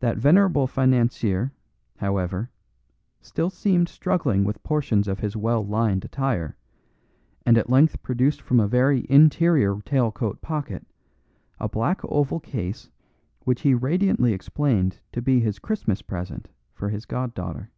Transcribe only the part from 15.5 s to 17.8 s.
Christmas present for his god daughter.